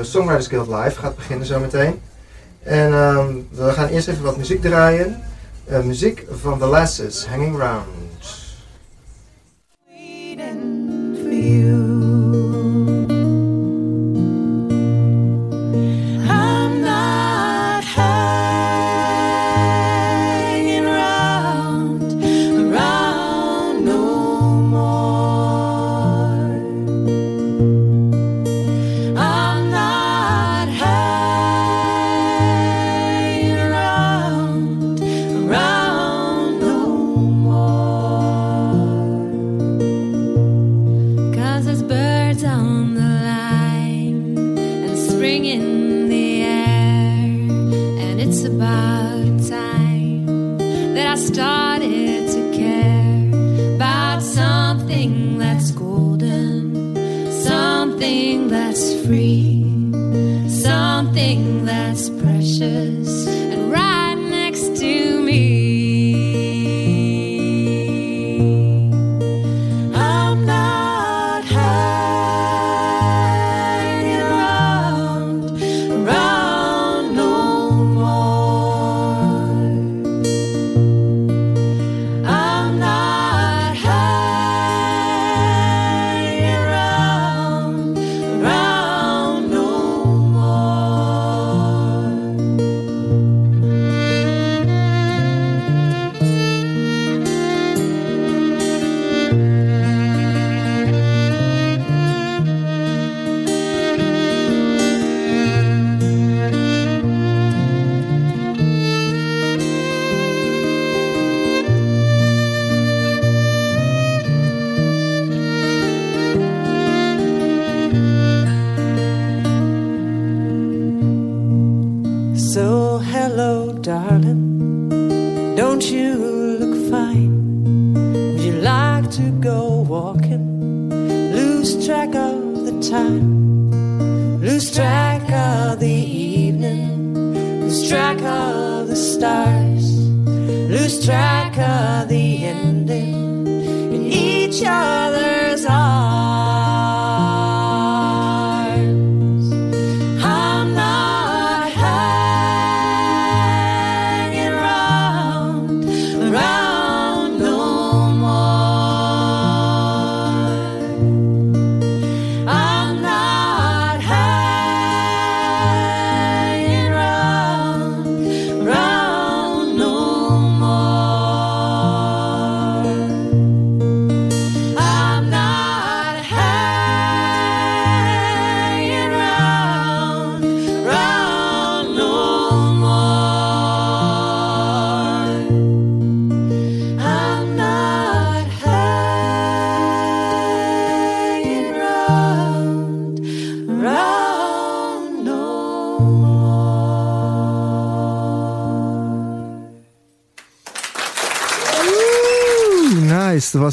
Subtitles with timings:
[0.00, 2.00] Songwriters Guild Live gaat beginnen zometeen.
[2.62, 5.22] En ehm, we gaan eerst even wat muziek draaien.
[5.82, 7.86] muziek van The Lasses, Hanging Round.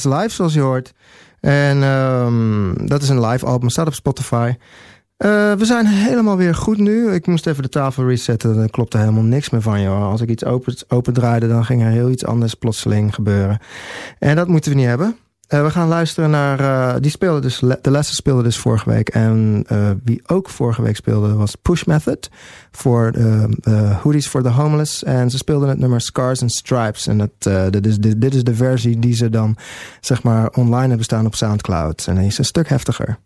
[0.04, 0.94] Live, zoals je hoort.
[1.40, 4.54] En um, dat is een live album, staat op Spotify.
[5.18, 7.12] Uh, we zijn helemaal weer goed nu.
[7.12, 8.58] Ik moest even de tafel resetten.
[8.58, 10.10] Er klopte helemaal niks meer van, joh.
[10.12, 13.60] Als ik iets open, open draaide, dan ging er heel iets anders plotseling gebeuren.
[14.20, 15.18] En dat moeten we niet hebben.
[15.54, 16.62] Uh, we gaan luisteren naar...
[16.62, 17.60] Uh, die speelde dus...
[17.82, 19.10] De lessen speelde dus vorige week.
[19.10, 22.30] En uh, wie ook vorige week speelde was Push Method.
[22.72, 23.14] Voor
[24.02, 25.04] Hoodies for the Homeless.
[25.04, 27.08] En ze speelden het nummer Scars and Stripes.
[27.08, 29.58] En dat, dit, is, dit, dit is de versie die ze dan
[30.00, 32.06] zeg maar online hebben staan op Soundcloud.
[32.08, 33.18] En die is een stuk heftiger.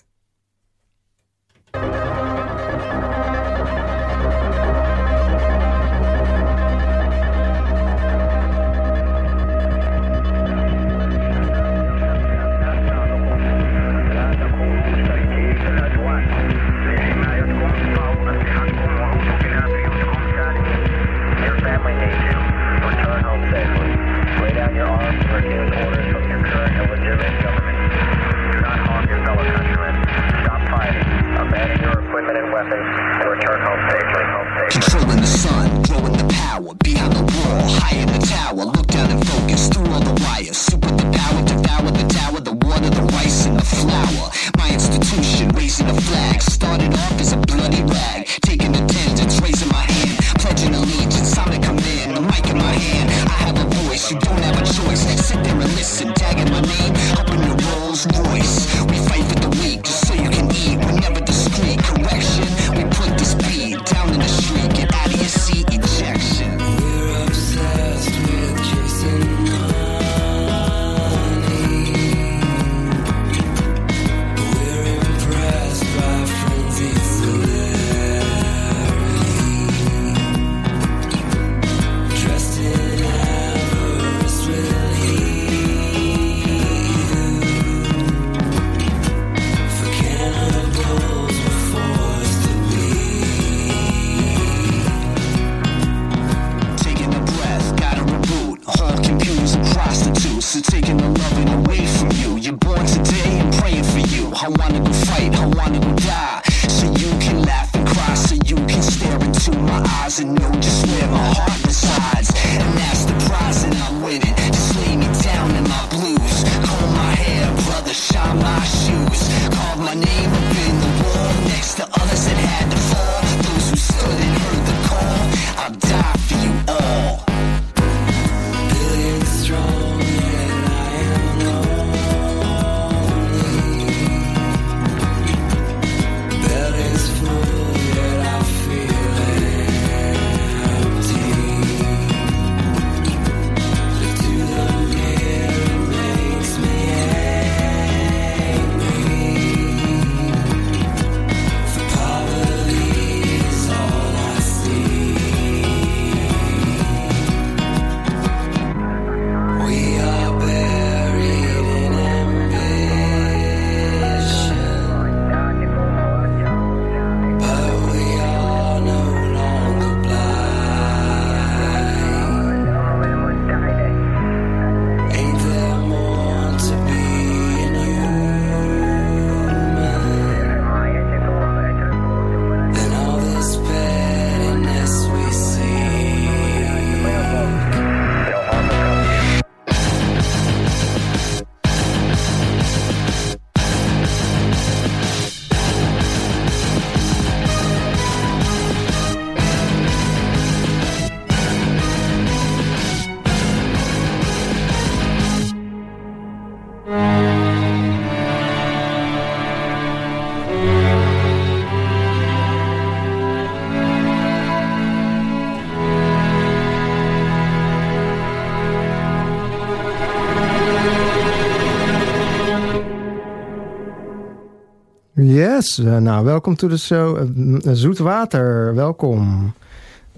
[225.63, 227.17] Yes, uh, nou, welkom to the show.
[227.37, 229.53] Uh, Zoetwater, welkom.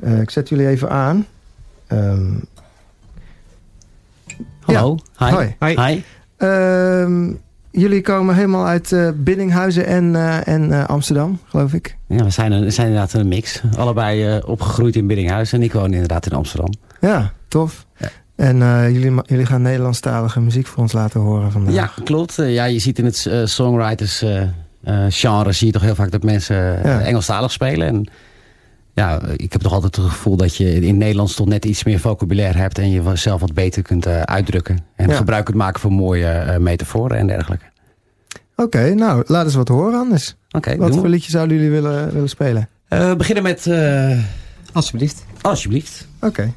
[0.04, 1.26] Uh, ik zet jullie even aan.
[1.88, 2.44] Um,
[4.60, 5.38] Hallo, ja.
[5.40, 5.54] hi.
[5.60, 5.82] Hi.
[5.82, 6.04] hi.
[6.38, 7.30] Uh,
[7.72, 11.98] jullie komen helemaal uit uh, Biddinghuizen en, uh, en uh, Amsterdam, geloof ik.
[12.08, 13.62] Ja, we zijn, een, zijn inderdaad een mix.
[13.78, 16.74] Allebei opgegroeid in Biddinghuizen en ik woon inderdaad in Amsterdam.
[17.02, 17.86] Ja, tof.
[17.98, 18.10] Ja.
[18.36, 18.58] En
[18.94, 21.74] jullie, jullie gaan Nederlandstalige muziek voor ons laten horen vandaag.
[21.74, 22.36] Ja, klopt.
[22.36, 24.24] ja, je ziet in het songwriters
[25.10, 27.02] genre zie je toch heel vaak dat mensen ja.
[27.02, 27.88] Engelstalig spelen.
[27.88, 28.06] En
[28.94, 31.84] ja, ik heb toch altijd het gevoel dat je in het Nederlands toch net iets
[31.84, 34.80] meer vocabulaire hebt en je zelf wat beter kunt uh, uitdrukken.
[34.96, 35.16] En Ja.
[35.16, 37.66] gebruik kunt maken van mooie uh, metaforen en dergelijke.
[38.56, 40.36] Oké, nou, laat eens wat horen anders.
[40.52, 42.70] Oké, Wat voor liedje zouden jullie willen, willen spelen?
[42.88, 43.68] Eh, we beginnen met...
[43.68, 44.20] eh,
[44.74, 45.26] Alsjeblieft.
[45.42, 46.08] alsjeblieft.
[46.22, 46.54] Oké.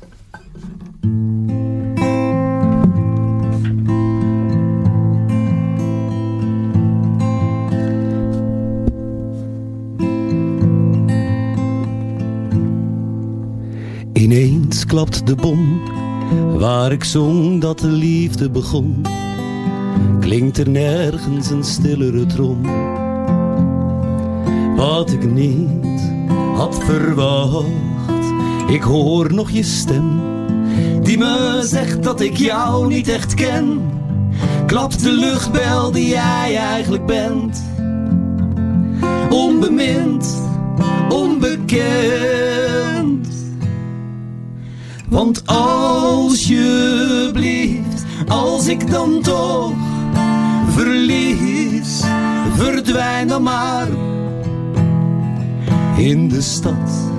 [14.18, 15.80] Ineens klapt de bom
[16.58, 19.06] waar ik zong dat de liefde begon.
[20.20, 22.62] Klinkt er nergens een stillere trom.
[24.76, 26.12] Wat ik niet
[26.54, 27.66] had verwacht,
[28.68, 30.20] ik hoor nog je stem.
[31.02, 33.80] Die me zegt dat ik jou niet echt ken.
[34.66, 37.62] Klapt de luchtbel die jij eigenlijk bent.
[39.30, 40.42] Onbemind,
[41.08, 42.47] onbekend.
[45.08, 46.56] Want alsjeblieft,
[48.28, 49.72] als ik dan toch
[50.68, 52.02] verlies,
[52.56, 53.88] verdwijn dan maar
[55.96, 57.10] in de stad.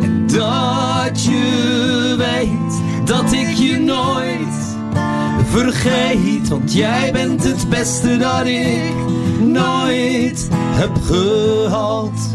[0.00, 4.76] En dat je weet dat ik je nooit
[5.48, 8.92] vergeet, want jij bent het beste dat ik
[9.40, 12.32] nooit heb gehad.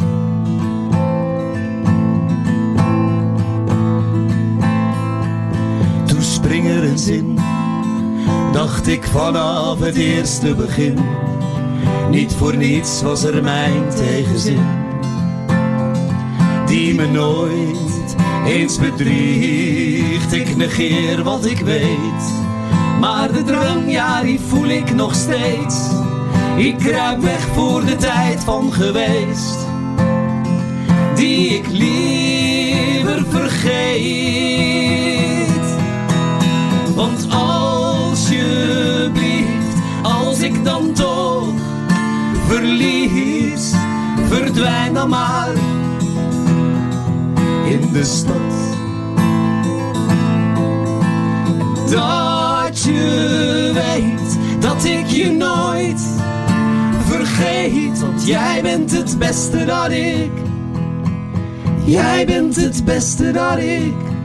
[6.57, 7.39] Spring er eens in,
[8.51, 10.97] dacht ik vanaf het eerste begin.
[12.09, 14.65] Niet voor niets was er mijn tegenzin,
[16.65, 20.33] die me nooit eens bedriegt.
[20.33, 22.33] Ik negeer wat ik weet,
[22.99, 25.89] maar de drang, ja, die voel ik nog steeds.
[26.55, 29.57] Ik kruip weg voor de tijd van geweest,
[31.15, 35.16] die ik liever vergeet.
[36.97, 38.35] Want alsjeblieft,
[40.01, 41.53] als ik dan toch
[42.47, 43.73] verlies,
[44.27, 45.49] verdwijn dan maar
[47.65, 48.35] in de stad.
[51.89, 56.01] Dat je weet dat ik je nooit
[57.07, 60.31] vergeet, want jij bent het beste dat ik.
[61.85, 64.16] Jij bent het beste dat ik.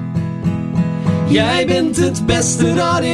[1.28, 3.06] Jij bent het beste dat ik.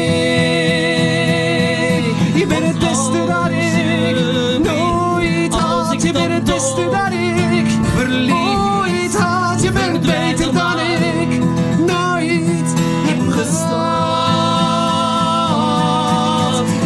[2.34, 4.16] Je bent het beste dat ik
[4.64, 6.02] nooit had.
[6.02, 9.62] Je bent het beste dat ik verliefd had.
[9.62, 11.38] Je bent beter dan ik
[11.86, 12.74] nooit
[13.06, 14.64] heb gestaan.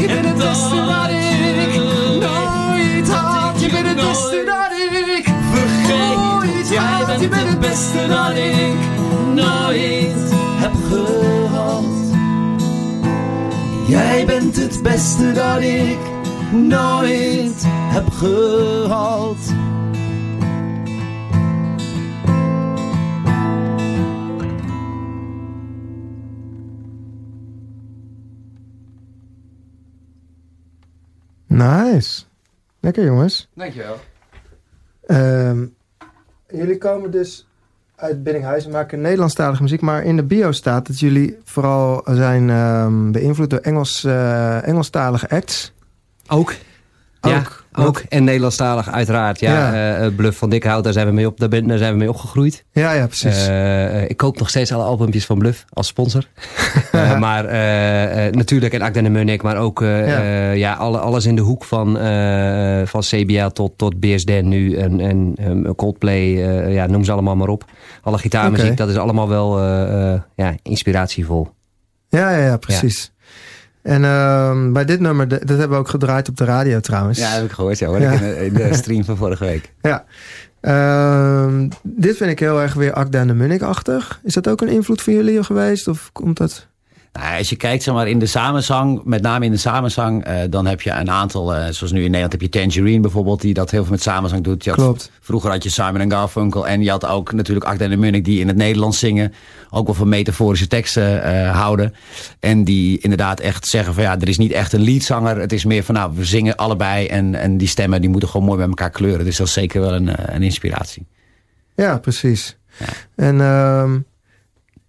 [0.01, 1.75] Je bent het beste dat ik
[2.21, 3.61] nooit had.
[3.61, 4.73] Je bent het beste dat
[5.17, 6.69] ik vergeet.
[6.69, 8.77] Jij bent het beste dat ik
[9.35, 10.33] nooit
[13.93, 15.99] Jij bent het beste dat ik
[16.53, 19.37] nooit heb gehad.
[31.47, 32.25] Nice.
[32.81, 33.49] Lekker jongens.
[33.55, 33.97] Dankjewel.
[35.07, 35.67] Ehm,
[36.49, 37.47] jullie komen dus
[38.03, 39.81] uit Biddinghuizen, maken Nederlandstalige muziek.
[39.81, 45.29] Maar in de bio staat dat jullie vooral zijn ehm, beïnvloed door Engels, eh, Engelstalige
[45.29, 45.73] acts.
[46.29, 46.55] Ook.
[47.31, 47.43] Ja,
[47.85, 48.03] ook.
[48.09, 49.41] En Nederlandstalig uiteraard.
[49.41, 49.97] Ja, Ja.
[49.99, 52.09] eh, Bluff van Dikhout, daar zijn we mee, op, daar, ben, daar zijn we mee
[52.09, 52.65] opgegroeid.
[52.73, 53.47] Ja, ja, precies.
[53.47, 56.25] Eh, ik koop nog steeds alle albumpjes van Bluff als sponsor.
[56.93, 60.51] Eh, maar eh, eh, natuurlijk en Akda en Munnik, maar ook eh, Ja.
[60.51, 60.73] ja.
[60.75, 65.33] alle, alles in de hoek van, eh, van CBA tot, tot BSD nu en, en
[65.37, 67.65] ehm, Coldplay, eh, ja, noem ze allemaal maar op.
[68.03, 71.49] Alle gitaarmuziek, dat is allemaal wel eh, eh, ja, inspiratievol.
[72.09, 73.12] ja, ja, ja, precies.
[73.83, 77.19] En ehm, bij dit nummer, dat hebben we ook gedraaid op de radio trouwens.
[77.19, 77.79] Ja, heb ik gehoord.
[77.79, 78.01] Ja, hoor.
[78.01, 78.13] Ja.
[78.13, 79.73] Ik in, de, in de stream van vorige week.
[79.83, 80.05] Ja.
[80.61, 84.21] Ehm, dit vind ik heel erg weer Akda en de Munnik-achtig.
[84.23, 85.89] Is dat ook een invloed van jullie geweest?
[85.89, 86.69] Of komt dat...
[87.13, 90.35] Nou, als je kijkt zeg maar, in de samenzang, met name in de samenzang, uh,
[90.51, 93.55] dan heb je een aantal, uh, zoals nu in Nederland heb je Tangerine bijvoorbeeld, die
[93.55, 94.67] dat heel veel met samenzang doet.
[94.67, 95.11] Had, Klopt.
[95.21, 98.49] Vroeger had je Simon Garfunkel en je had ook natuurlijk Akda en Munnik die in
[98.49, 99.33] het Nederlands zingen.
[99.71, 101.95] Ook wel van metaforische teksten uh, houden.
[102.41, 105.41] En die inderdaad echt zeggen van ja, er is niet echt een leadzanger.
[105.41, 108.47] Het is meer van nou, we zingen allebei en, en die stemmen die moeten gewoon
[108.47, 109.25] mooi met elkaar kleuren.
[109.25, 111.07] Dus dat is zeker wel een, een inspiratie.
[111.75, 112.57] Ja, precies.
[112.79, 112.87] Ja.
[113.15, 113.41] En...
[113.41, 114.12] Um uh,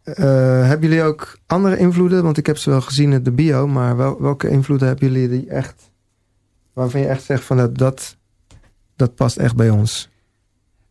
[0.04, 2.24] hebben jullie ook andere invloeden?
[2.24, 5.30] Want ik heb ze wel gezien in de bio, maar wel, welke invloeden hebben jullie
[5.30, 5.92] die echt,
[6.74, 8.18] waarvan je echt zegt van dat,
[8.96, 10.10] dat past echt bij ons?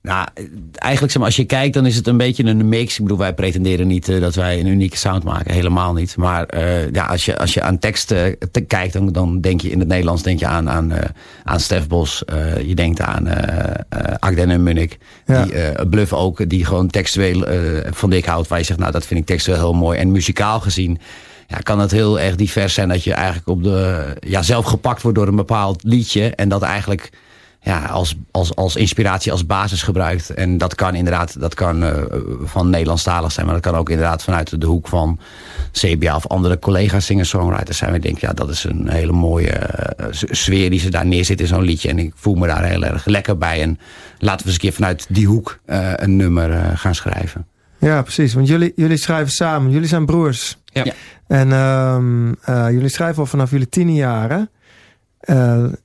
[0.03, 0.29] Nou,
[0.73, 2.95] eigenlijk zeg maar, als je kijkt, dan is het een beetje een mix.
[2.95, 5.53] Ik bedoel, wij pretenderen niet uh, dat wij een unieke sound maken.
[5.53, 6.17] Helemaal niet.
[6.17, 9.71] Maar uh, ja, als je, als je aan teksten te kijkt, dan, dan denk je
[9.71, 10.93] in het Nederlands denk je aan, aan,
[11.45, 12.23] aan Stef Bos.
[12.65, 13.29] je denkt aan
[14.19, 14.99] Agden en Munnik.
[15.27, 15.45] Ja.
[15.45, 17.45] Die Bluff ook, die gewoon textueel
[17.91, 18.49] van dik houdt.
[18.49, 19.99] Waar je zegt, nou, dat vind ik textueel heel mooi.
[19.99, 20.99] En muzikaal gezien
[21.53, 22.89] ja, kan het heel erg divers zijn.
[22.89, 26.35] Dat je eigenlijk op de, ja, zelf gepakt wordt door een bepaald liedje.
[26.35, 27.11] En dat eigenlijk
[27.65, 30.31] ja, als, als, als inspiratie, als basis gebruikt.
[30.31, 31.91] En dat kan inderdaad dat kan, uh,
[32.43, 33.47] van Nederlandstalig zijn.
[33.47, 35.19] Maar dat kan ook inderdaad vanuit de hoek van
[35.73, 37.93] CBA of andere collega's singer-songwriters zijn.
[37.93, 41.47] We denken, ja, dat is een hele mooie uh, sfeer die ze daar neerzet in
[41.47, 41.89] zo'n liedje.
[41.89, 43.63] En ik voel me daar heel erg lekker bij.
[43.63, 43.79] En
[44.19, 47.47] laten we eens een keer vanuit die hoek uh, een nummer gaan schrijven.
[47.79, 48.35] Ja, precies.
[48.35, 49.71] Want jullie, jullie schrijven samen.
[49.71, 50.59] Jullie zijn broers.
[50.65, 50.85] Ja.
[50.85, 50.93] ja.
[51.27, 54.51] En um, jullie schrijven al vanaf jullie tien jaren.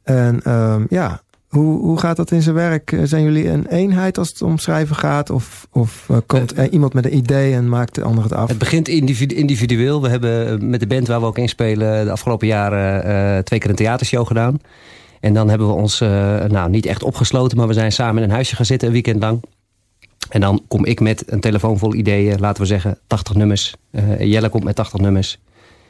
[0.04, 2.92] en um, ja, hoe, hoe gaat dat in zijn werk?
[2.92, 5.30] Eh, zijn jullie een eenheid als het om schrijven gaat?
[5.30, 8.50] Of, of uh, komt uh, iemand met een idee en maakt de ander het af?
[8.50, 10.01] Het begint individueel.
[10.01, 12.06] We hebben met de band waar we ook in spelen...
[12.06, 14.60] de afgelopen jaren twee keer een theatershow gedaan.
[15.20, 16.00] En dan hebben we ons
[16.48, 17.58] nou, niet echt opgesloten...
[17.58, 19.44] maar we zijn samen in een huisje gaan zitten een weekend lang.
[20.30, 22.39] En dan kom ik met een telefoon vol ideeën.
[22.39, 23.75] Laten we zeggen 80 nummers.
[24.20, 25.39] Jelle komt met 80 nummers.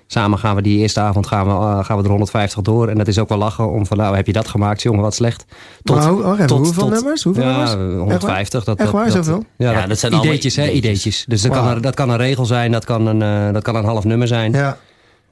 [0.08, 2.88] Samen gaan we die eerste avond gaan we, uh, gaan we er 150 door.
[2.88, 5.16] En dat is ook wel lachen om van nou heb je dat gemaakt, jongen, wat
[5.16, 5.46] slecht.
[5.84, 7.24] Tot, maar, oh, tot, hoeveel tot, nummers?
[7.24, 7.98] Hoeveel ja, nummers?
[7.98, 8.64] 150.
[8.64, 9.44] Dat, Echt waar, dat, zoveel?
[9.58, 11.26] Ja, ja, dat, zijn ideetjes, hè, ideetjes.
[11.28, 11.64] Dus dat, wow.
[11.64, 14.04] kan, er, dat kan een regel zijn, dat kan een, uh, dat kan een half
[14.04, 14.52] nummer zijn.
[14.52, 14.78] Ja.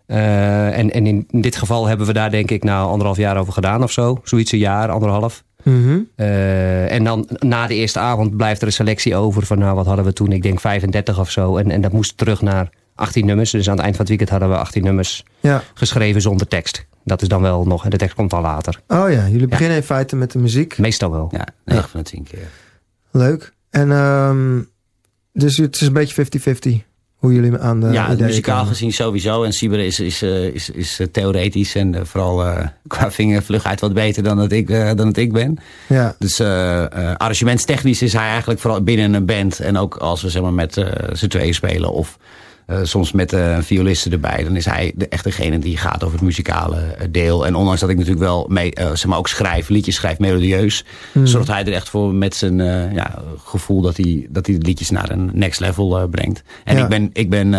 [0.07, 3.53] Uh, en, en in dit geval hebben we daar denk ik nou anderhalf jaar over
[3.53, 4.19] gedaan of zo.
[4.23, 5.43] Zoiets een jaar, anderhalf.
[5.63, 6.07] Mm -hmm.
[6.15, 9.85] uh, en dan na de eerste avond blijft er een selectie over van nou wat
[9.85, 10.31] hadden we toen?
[10.31, 11.57] Ik denk 35 of zo.
[11.57, 13.51] En, en dat moest terug naar 18 nummers.
[13.51, 15.63] Dus aan het eind van het weekend hadden we 18 nummers ja.
[15.73, 16.85] geschreven zonder tekst.
[17.03, 18.81] Dat is dan wel nog, en de tekst komt al later.
[18.87, 20.77] Oh ja, jullie beginnen in feite met de muziek.
[20.77, 21.27] Meestal wel.
[21.31, 21.89] Ja, 9 ja.
[21.89, 22.47] van de 10 keer.
[23.11, 23.53] Leuk.
[23.69, 24.69] En um,
[25.33, 26.25] dus het is een beetje
[26.79, 28.71] 50-50 hoe jullie aan de Ja, muzikaal komen.
[28.71, 29.43] gezien sowieso.
[29.43, 32.43] En Sieber is, is, uh, is, is uh, theoretisch en uh, vooral
[32.87, 35.57] qua vingervlugheid wat beter dan dat ik, dan dat ik ben.
[35.87, 36.15] Ja.
[36.19, 36.41] Dus
[37.17, 39.59] arrangementstechnisch is hij eigenlijk vooral binnen een band.
[39.59, 42.17] En ook als we zeg maar, met z'n tweeën spelen of
[42.67, 44.43] uh, soms met uh, violisten erbij.
[44.43, 47.45] Dan is hij de, echt degene die gaat over het muzikale uh, deel.
[47.45, 50.85] En ondanks dat ik natuurlijk wel mee, zeg maar ook schrijf, liedjes schrijf melodieus.
[51.11, 51.27] Hmm.
[51.27, 52.57] Zorgt hij er echt voor met zijn
[52.93, 56.43] ja, gevoel dat hij, dat hij de liedjes naar een next level brengt.
[56.63, 56.83] En Ja.
[56.83, 57.51] ik ben, ik ben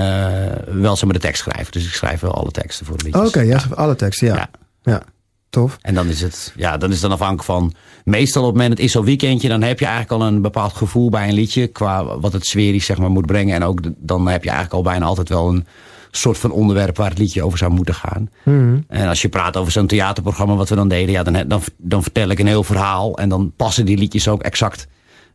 [0.80, 1.72] wel zeg maar de tekstschrijver.
[1.72, 3.28] Dus ik schrijf wel alle teksten voor de liedjes.
[3.28, 4.34] Oké, ja, alle teksten, ja.
[4.34, 4.48] Ja.
[4.82, 5.02] ja.
[5.50, 5.78] Tof.
[5.80, 7.72] En dan is het, ja, dan is het dan afhankelijk van.
[8.04, 10.72] Meestal op het moment, het is zo'n weekendje, dan heb je eigenlijk al een bepaald
[10.72, 11.66] gevoel bij een liedje.
[11.66, 13.54] Qua wat het sferisch zeg maar moet brengen.
[13.54, 15.66] En ook dan heb je eigenlijk al bijna altijd wel een
[16.10, 18.30] soort van onderwerp waar het liedje over zou moeten gaan.
[18.42, 18.78] Mhm.
[18.88, 22.02] En als je praat over zo'n theaterprogramma wat we dan deden, ja, dan, dan, dan
[22.02, 23.18] vertel ik een heel verhaal.
[23.18, 24.86] En dan passen die liedjes ook exact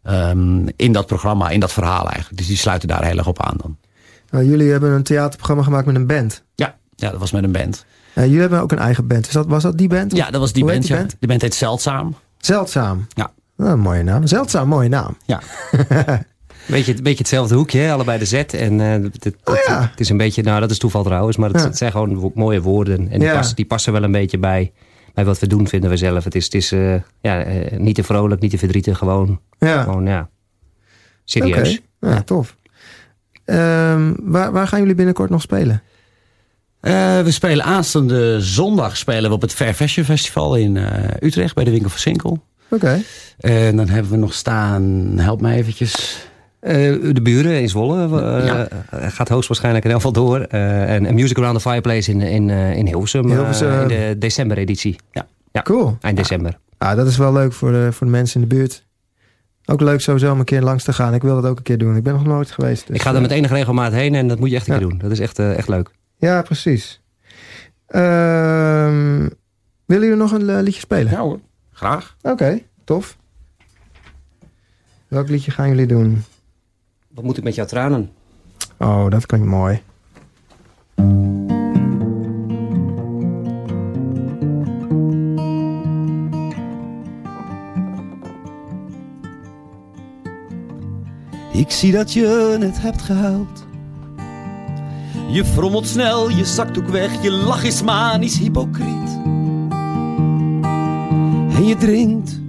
[0.04, 2.38] ehm, in dat programma, in dat verhaal eigenlijk.
[2.38, 3.78] Dus die sluiten daar heel erg op aan dan.
[4.30, 6.44] Nou, jullie hebben een theaterprogramma gemaakt met een band.
[6.56, 7.86] Ja, ja dat was met een band.
[8.16, 9.28] Uh, jullie hebben ook een eigen band.
[9.28, 10.16] Is dat, was dat die band?
[10.16, 10.82] Ja, dat was die band.
[10.82, 10.98] die ja.
[10.98, 11.16] band?
[11.20, 12.16] Die band heet Zeldzaam.
[12.38, 13.06] Zeldzaam.
[13.10, 13.32] Ja.
[13.58, 14.28] Nou, een mooie naam.
[14.28, 15.18] Zeldzaam, mooie naam.
[15.26, 15.40] Ja.
[16.68, 17.92] Beetje, beetje hetzelfde hoekje, hè?
[17.92, 18.34] allebei de Z.
[18.34, 19.82] En uh, het, het, Oh, ja.
[19.92, 21.74] het is een beetje, nou dat is toeval trouwens, maar het, Ja.
[21.74, 23.10] zijn gewoon wo- mooie woorden.
[23.10, 24.72] En die, passen, die passen wel een beetje bij,
[25.14, 26.24] bij wat we doen, vinden we zelf.
[26.24, 30.06] Het is, het is uh, ja, uh, niet te vrolijk, niet te verdrietig, gewoon, gewoon
[30.06, 30.30] ja,
[31.24, 31.82] serieus.
[32.00, 32.56] Ja, tof.
[33.46, 35.82] Ehm, waar, waar gaan jullie binnenkort nog spelen?
[36.82, 41.56] Eh, we spelen aanstaande zondag spelen we op het Fair Fashion Festival in eh, Utrecht
[41.56, 42.44] bij de winkel van Sinkel.
[42.70, 43.02] Oké.
[43.40, 44.84] En dan hebben we nog staan,
[45.18, 46.18] help me eventjes.
[46.62, 46.72] Uh,
[47.14, 48.08] de buren in Zwolle
[48.40, 48.68] uh, Ja.
[49.10, 50.46] gaat hoogstwaarschijnlijk in elk geval door.
[50.52, 53.82] Uh, en, Music Around the Fireplace in, in, in Hilversum, Hilversum.
[53.82, 54.96] in de december-editie.
[55.52, 55.98] Ja, Cool.
[56.02, 56.58] eind december.
[56.78, 58.86] Ah, dat is wel leuk voor de, voor de mensen in de buurt.
[59.66, 61.14] Ook leuk sowieso om een keer langs te gaan.
[61.14, 61.96] Ik wil dat ook een keer doen.
[61.96, 62.88] Ik ben nog nooit geweest.
[62.88, 64.74] dus, Ik ga er eh, met enige regelmaat heen en dat moet je echt een
[64.74, 64.80] Ja.
[64.80, 64.98] keer doen.
[64.98, 65.90] Dat is echt, echt leuk.
[66.22, 67.02] Ja, precies.
[67.88, 69.30] Ehm,
[69.86, 71.18] willen jullie nog een eh, liedje spelen?
[71.18, 71.40] hoor.
[71.72, 72.16] Graag.
[72.22, 73.18] Oké, tof.
[75.08, 76.24] Welk liedje gaan jullie doen?
[77.08, 78.12] Wat moet ik met jouw tranen?
[78.78, 79.82] Oh, dat klinkt mooi.
[91.54, 93.70] Ik zie dat je het hebt gehuild.
[95.32, 99.20] Je frommelt snel, je zakdoek weg, je lach is manisch hypocriet.
[101.56, 102.42] En je drinkt.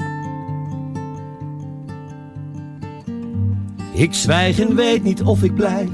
[3.92, 5.88] Ik zwijg en weet niet of ik blijf.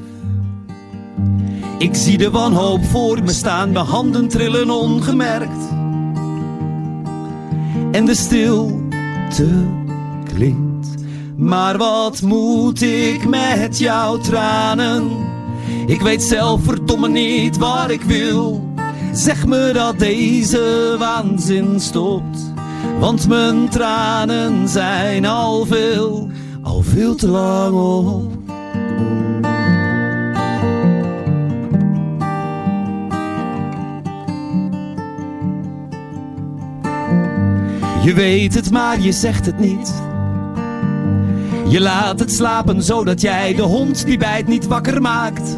[1.78, 5.68] Ik zie de wanhoop voor me staan, mijn handen trillen ongemerkt.
[7.92, 9.66] En de stilte
[10.24, 10.88] klinkt.
[11.36, 15.27] Maar wat moet ik met jouw tranen?
[15.86, 18.68] Ik weet zelf verdomme niet waar ik wil.
[19.12, 22.52] Zeg me dat deze waanzin stopt.
[23.00, 26.28] Want mijn tranen zijn al veel,
[26.62, 28.36] al veel te lang op.
[38.04, 40.02] Je weet het, maar je zegt het niet.
[41.68, 45.56] Je laat het slapen zodat jij de hond die bijt niet wakker maakt.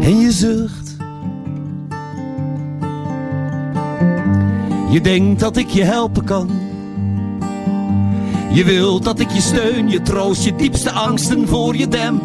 [0.00, 0.96] En je zucht.
[4.90, 6.50] Je denkt dat ik je helpen kan.
[8.52, 12.24] Je wilt dat ik je steun, je troost, je diepste angsten voor je demp.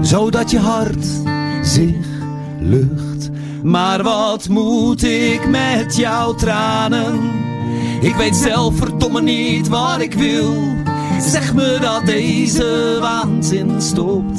[0.00, 1.06] Zodat je hart
[1.62, 2.06] zich
[2.58, 3.30] lucht.
[3.62, 7.43] Maar wat moet ik met jouw tranen?
[8.04, 10.54] Ik weet zelf verdomme niet wat ik wil.
[11.20, 14.38] Zeg me dat deze waanzin stopt.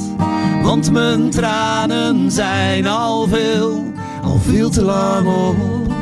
[0.64, 3.84] Want mijn tranen zijn al veel,
[4.24, 5.94] al veel te lang op.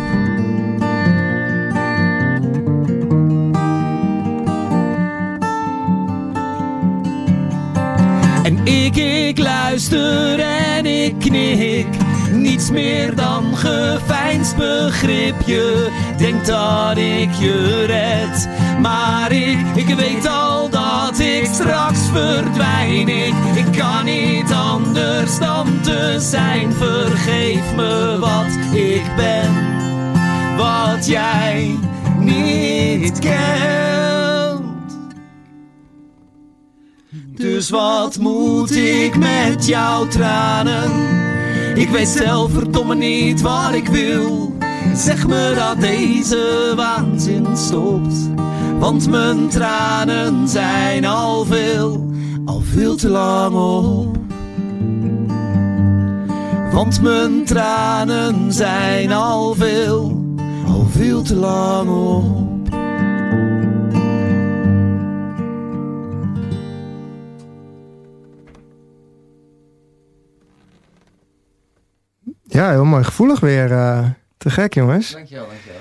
[8.44, 12.03] En ik, ik luister en ik knik.
[12.44, 15.42] Niets meer dan geveinsd begrip.
[15.46, 18.50] Je denkt dat ik je red.
[18.82, 23.08] Maar ik, ik weet al dat ik straks verdwijn.
[23.08, 26.74] Ik, ik kan niet anders dan te zijn.
[26.74, 29.52] Vergeef me wat ik ben.
[30.58, 31.80] Wat jij
[32.20, 34.64] niet kent.
[37.36, 41.23] Dus wat moet ik met jouw tranen?
[41.76, 44.54] Ik weet zelf verdomme niet wat ik wil.
[44.96, 48.16] Zeg me dat deze waanzin stopt.
[48.80, 52.12] Want mijn tranen zijn al veel,
[52.46, 54.18] al veel te lang op.
[56.74, 60.24] Want mijn tranen zijn al veel,
[60.68, 62.53] al veel te lang op.
[72.54, 73.72] Ja, heel mooi gevoelig weer.
[73.72, 74.06] Uh,
[74.38, 75.12] te gek, jongens.
[75.12, 75.80] Dankjewel, dankjewel.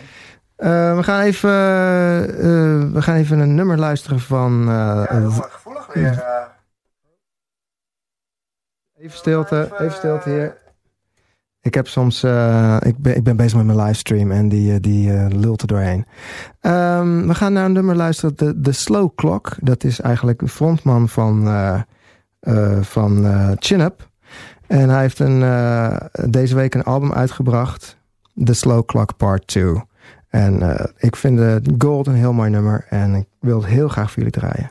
[0.58, 4.64] Uh, we, gaan even, uh, we gaan even een nummer luisteren van...
[4.66, 6.24] ja, heel mooi gevoelig weer.
[8.98, 10.56] Even stilte, even stilte hier.
[11.60, 12.24] Ik heb soms...
[12.78, 16.06] ik, ben, ik ben bezig met mijn livestream en die, die lult er doorheen.
[16.60, 19.56] Um, we gaan naar een nummer luisteren, de, de Slow Clock.
[19.60, 21.44] Dat is eigenlijk de frontman van,
[22.80, 23.26] van
[23.58, 24.10] Chin Up.
[24.72, 25.96] En hij heeft uh,
[26.28, 27.96] deze week een album uitgebracht.
[28.44, 29.74] The Slow Clock Part 2.
[30.28, 32.86] En uh, ik vind de Gold een heel mooi nummer.
[32.88, 34.70] En ik wil het heel graag voor jullie draaien.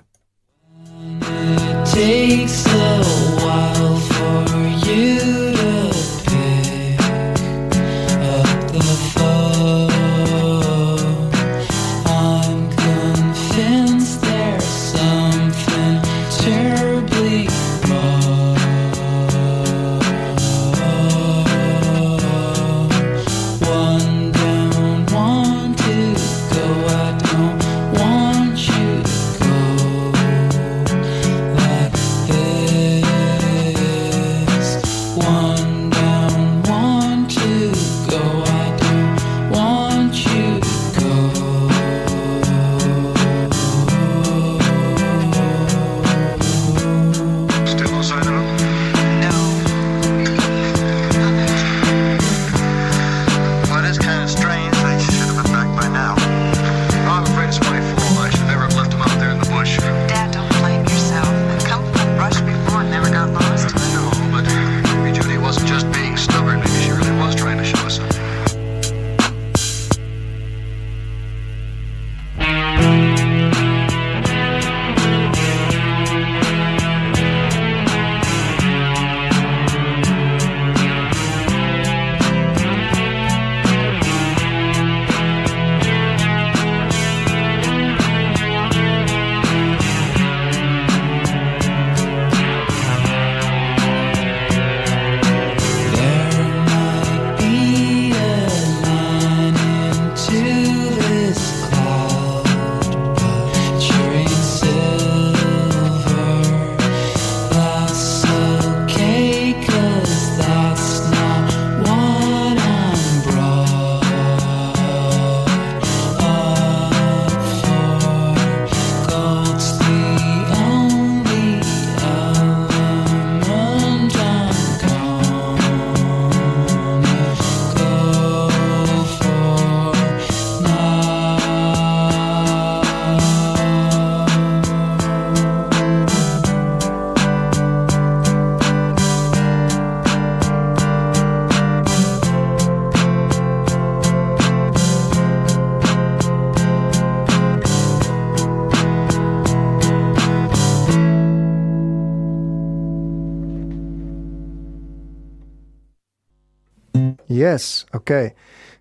[157.52, 158.34] Yes, oké.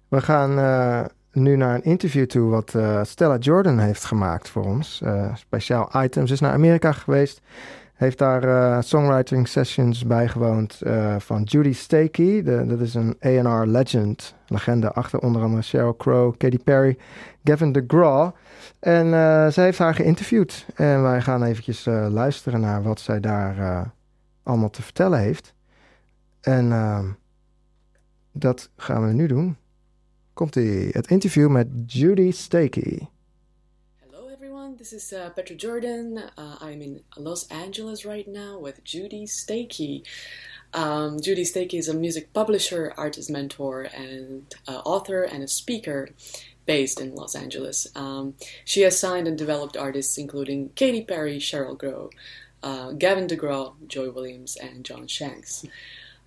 [0.09, 4.65] We gaan eh, nu naar een interview toe wat eh, Stella Jordan heeft gemaakt voor
[4.65, 5.01] ons.
[5.03, 6.31] Eh, speciaal items.
[6.31, 7.41] Is naar Amerika geweest.
[7.95, 10.83] Heeft daar songwriting sessions bijgewoond
[11.19, 12.43] van Judy Stakey.
[12.43, 14.35] Dat is een A&R legend.
[14.47, 16.99] Legende achter onder andere Sheryl Crow, Katy Perry,
[17.45, 18.31] Gavin DeGraw.
[18.79, 19.09] En
[19.53, 20.67] zij heeft haar geïnterviewd.
[20.75, 23.87] En wij gaan eventjes luisteren naar wat zij daar
[24.43, 25.55] allemaal te vertellen heeft.
[26.41, 27.07] En ehm,
[28.33, 29.57] dat gaan we nu doen.
[30.33, 30.89] Komt-ie.
[30.91, 33.09] Het interview met Judy Stakey.
[33.97, 36.17] Hello everyone, this is uh, Petra Jordan.
[36.39, 40.03] Uh, I'm in Los Angeles right now with Judy Stakey.
[40.73, 46.09] Um, Judy Stakey is a music publisher, artist mentor, and uh, author and a speaker
[46.65, 47.89] based in Los Angeles.
[47.95, 52.11] Um, she has signed and developed artists including Katy Perry, Cheryl Crow,
[52.63, 55.65] uh, Gavin DeGraw, Joy Williams, and John Shanks.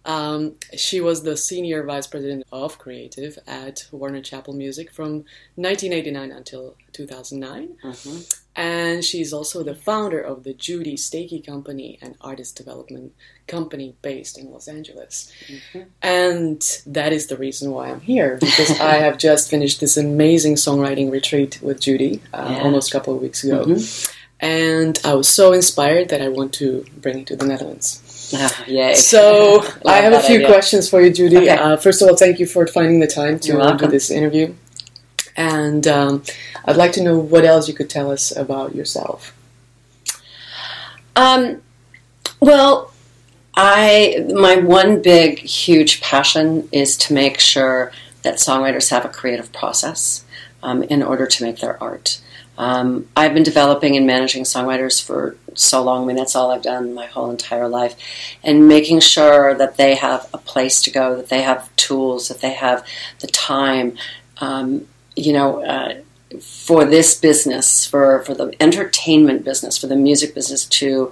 [0.06, 5.24] Um, she was the senior vice president of creative at Warner Chapel Music from
[5.56, 7.78] 1989 until 2009.
[7.84, 8.20] Mm-hmm.
[8.56, 13.14] And she's also the founder of the Judy Stakey Company, an artist development
[13.48, 15.32] company based in Los Angeles.
[15.48, 15.90] Mm-hmm.
[16.02, 20.56] And that is the reason why I'm here, because I have just finished this amazing
[20.56, 22.62] songwriting retreat with Judy uh, yeah.
[22.62, 23.66] almost a couple of weeks ago.
[23.66, 24.12] Mm-hmm.
[24.40, 28.03] And I was so inspired that I want to bring it to the Netherlands.
[28.34, 28.96] Ah, yay.
[29.14, 30.48] So I have a few idea.
[30.48, 31.38] questions for you, Judy.
[31.38, 31.50] Okay.
[31.50, 34.54] Uh, first of all, thank you for finding the time to do this interview.
[35.36, 36.24] And um,
[36.66, 39.34] I'd like to know what else you could tell us about yourself.
[41.16, 41.62] Um,
[42.40, 42.92] well,
[43.56, 47.92] I my one big huge passion is to make sure
[48.24, 50.24] that songwriters have a creative process
[50.64, 52.22] um, in order to make their art.
[52.58, 56.04] Um, I've been developing and managing songwriters for so long.
[56.04, 57.96] I mean, that's all I've done my whole entire life.
[58.44, 62.42] And making sure that they have a place to go, that they have tools, that
[62.42, 62.86] they have
[63.20, 63.98] the time,
[64.38, 66.02] um, you know, uh,
[66.40, 71.12] for this business, for, for the entertainment business, for the music business to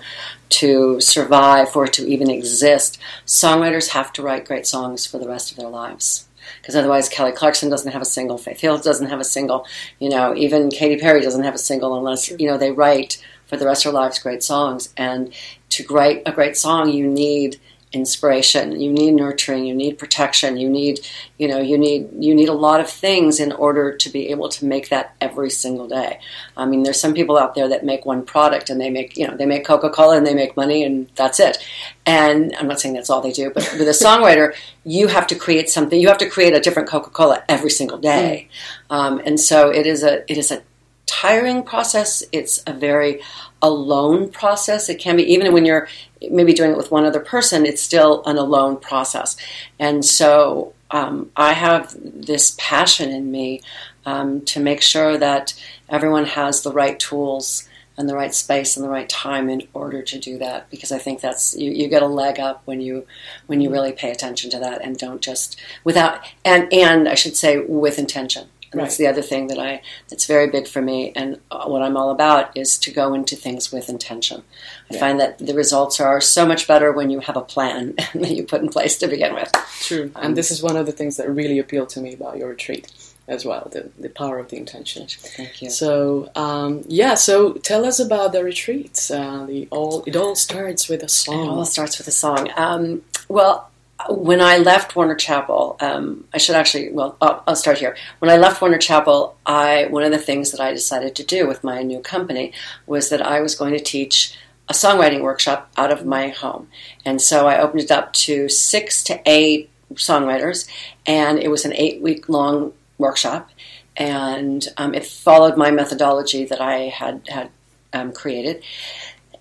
[0.49, 5.49] to survive, it to even exist, songwriters have to write great songs for the rest
[5.49, 6.27] of their lives
[6.61, 9.65] because otherwise Kelly Clarkson doesn't have a single, Faith Hill doesn't have a single,
[9.99, 13.57] you know, even Katy Perry doesn't have a single unless, you know, they write for
[13.57, 14.93] the rest of their lives great songs.
[14.95, 15.33] And
[15.69, 17.59] to write a great song, you need
[17.93, 20.99] inspiration, you need nurturing, you need protection, you need,
[21.37, 24.47] you know, you need you need a lot of things in order to be able
[24.49, 26.19] to make that every single day.
[26.55, 29.27] I mean, there's some people out there that make one product and they make, you
[29.27, 31.57] know, they make Coca-Cola and they make money and that's it.
[32.05, 35.35] And I'm not saying that's all they do, but with a songwriter, you have to
[35.35, 35.99] create something.
[35.99, 38.47] You have to create a different Coca-Cola every single day,
[38.89, 38.95] mm.
[38.95, 40.63] um, and so it is a it is a
[41.11, 42.23] tiring process.
[42.31, 43.21] It's a very
[43.61, 44.87] alone process.
[44.87, 45.89] It can be even when you're
[46.31, 47.65] maybe doing it with one other person.
[47.65, 49.35] It's still an alone process,
[49.77, 53.61] and so um, I have this passion in me
[54.05, 55.53] um, to make sure that
[55.89, 60.01] everyone has the right tools and the right space and the right time in order
[60.01, 63.05] to do that because I think that's you, you get a leg up when you
[63.47, 67.35] when you really pay attention to that and don't just without and and I should
[67.35, 68.85] say with intention and right.
[68.85, 72.11] that's the other thing that I that's very big for me and what I'm all
[72.11, 74.43] about is to go into things with intention.
[74.89, 74.99] I yeah.
[74.99, 78.43] find that the results are so much better when you have a plan that you
[78.43, 79.51] put in place to begin with.
[79.81, 82.37] True, um, and this is one of the things that really appealed to me about
[82.37, 82.91] your retreat
[83.27, 87.85] as well the, the power of the intention thank you so um, yeah so tell
[87.85, 91.65] us about the retreats uh, the all it all starts with a song it all
[91.65, 93.70] starts with a song um, well
[94.09, 97.95] when I left Warner Chapel, um, I should actually, well, I'll, I'll, start here.
[98.19, 101.47] When I left Warner Chapel, I one of the things that I decided to do
[101.47, 102.53] with my new company
[102.85, 104.37] was that I was going to teach
[104.69, 106.67] a songwriting workshop out of my home,
[107.05, 110.67] and so I opened it up to six to eight songwriters,
[111.05, 113.49] and it was an eight week long workshop,
[113.97, 117.49] and um, it followed my methodology that I had had
[117.93, 118.63] um, created.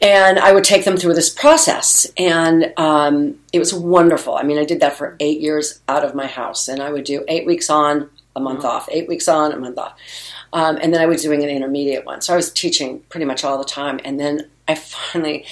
[0.03, 4.35] And I would take them through this process, and um, it was wonderful.
[4.35, 7.05] I mean, I did that for eight years out of my house, and I would
[7.05, 9.99] do eight weeks on, a month off, eight weeks on, a month off.
[10.53, 12.21] Um, and then I was doing an intermediate one.
[12.21, 14.01] So I was teaching pretty much all the time.
[14.05, 15.45] And then I finally,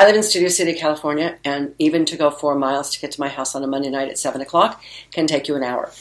[0.00, 3.20] I live in Studio City, California, and even to go four miles to get to
[3.20, 4.82] my house on a Monday night at seven o'clock
[5.12, 5.92] can take you an hour.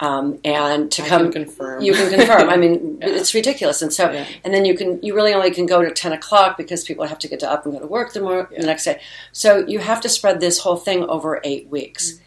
[0.00, 1.80] Um, and to I come, can confirm.
[1.80, 2.50] you can confirm.
[2.50, 3.10] I mean, Yeah.
[3.10, 3.80] it's ridiculous.
[3.80, 4.26] And so, Yeah.
[4.42, 7.20] and then you can, you really only can go to ten o'clock because people have
[7.20, 8.60] to get to up and go to work the, more, Yeah.
[8.62, 9.00] the next day.
[9.30, 12.18] So you have to spread this whole thing over eight weeks.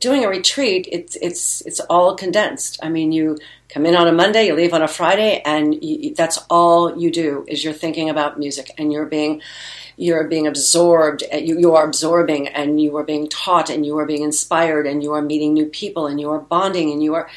[0.00, 2.78] doing a retreat, it's it's it's all condensed.
[2.82, 3.36] I mean, you
[3.68, 7.10] come in on a Monday, you leave on a Friday, and you, that's all you
[7.10, 9.42] do is you're thinking about music, and you're being
[10.00, 11.22] you're being absorbed.
[11.30, 15.02] You you are absorbing, and you are being taught, and you are being inspired, and
[15.02, 17.28] you are meeting new people, and you are bonding, and you are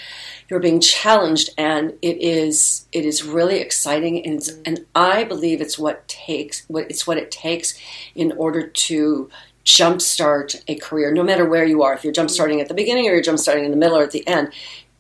[0.50, 5.78] you're being challenged, and it is it is really exciting, and and I believe it's
[5.78, 7.78] what takes what it's what it takes
[8.16, 9.30] in order to
[9.66, 11.94] jumpstart a career, no matter where you are.
[11.94, 14.26] If you're jumpstarting at the beginning or you're jumpstarting in the middle or at the
[14.26, 14.54] end,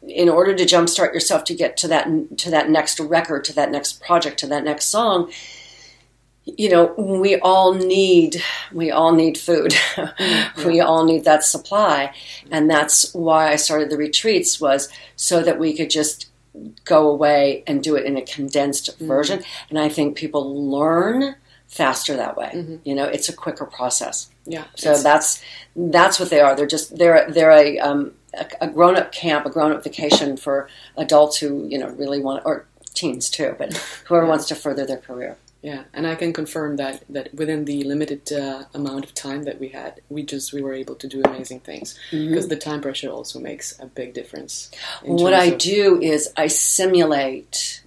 [0.05, 2.07] in order to jumpstart yourself to get to that
[2.39, 5.31] to that next record, to that next project, to that next song,
[6.45, 9.73] you know, we all need we all need food.
[9.93, 10.67] Mm-hmm.
[10.67, 12.13] we all need that supply,
[12.51, 16.27] and that's why I started the retreats was so that we could just
[16.85, 19.07] go away and do it in a condensed mm-hmm.
[19.07, 19.43] version.
[19.69, 21.35] And I think people learn
[21.67, 22.51] faster that way.
[22.53, 22.75] Mm-hmm.
[22.83, 24.29] You know, it's a quicker process.
[24.45, 24.65] Yeah.
[24.75, 25.41] So that's
[25.75, 26.55] that's what they are.
[26.55, 30.37] They're just they're they're a um, a, a grown up camp, a grown up vacation
[30.37, 33.73] for adults who you know really want or teens too, but
[34.05, 35.37] whoever wants to further their career.
[35.63, 39.61] Yeah, and I can confirm that that within the limited uh, amount of time that
[39.61, 43.09] we had, we just we were able to do amazing things because the time pressure
[43.09, 44.69] also makes a big difference.
[45.03, 47.81] What I of- do is I simulate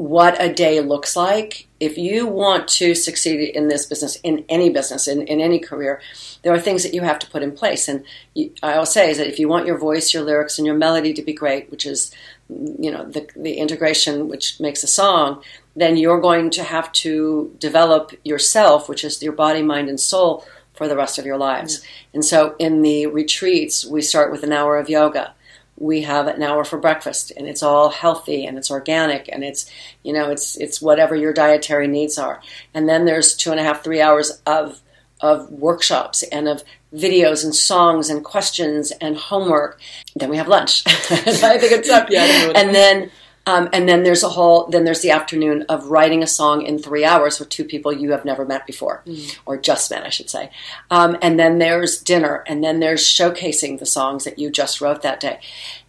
[0.00, 1.66] what a day looks like.
[1.78, 6.00] If you want to succeed in this business, in any business, in, in any career,
[6.40, 7.86] there are things that you have to put in place.
[7.86, 10.64] And you, I always say is that if you want your voice, your lyrics, and
[10.64, 12.14] your melody to be great, which is,
[12.48, 15.42] you know, the, the integration which makes a song,
[15.76, 20.46] then you're going to have to develop yourself, which is your body, mind, and soul
[20.72, 21.84] for the rest of your lives.
[22.14, 25.34] And so in the retreats, we start with an hour of yoga
[25.80, 29.68] we have an hour for breakfast and it's all healthy and it's organic and it's
[30.04, 32.40] you know it's it's whatever your dietary needs are.
[32.74, 34.80] And then there's two and a half three hours of
[35.20, 36.62] of workshops and of
[36.94, 39.80] videos and songs and questions and homework.
[40.14, 40.84] Then we have lunch.
[40.86, 43.10] I think it's up Yeah, I know what and then
[43.46, 46.78] um, and then there's a whole then there's the afternoon of writing a song in
[46.78, 49.02] three hours with two people you have never met before.
[49.46, 50.50] Or just met i should say.
[50.90, 55.02] Um, and then there's dinner and then there's showcasing the songs that you just wrote
[55.02, 55.40] that day.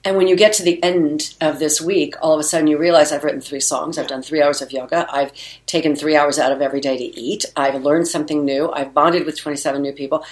[0.04, 2.78] And when you get to the end of this week all of a sudden you
[2.78, 5.32] realize i've written three songs i've done three hours of yoga i've
[5.68, 9.26] taken three hours out of every day to eat i've learned something new i've bonded
[9.28, 10.26] with 27 new people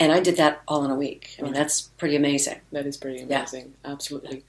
[0.00, 1.36] and i did that all in a week.
[1.38, 2.60] I mean that's pretty amazing.
[2.72, 3.74] That is pretty amazing.
[3.84, 4.44] Absolutely.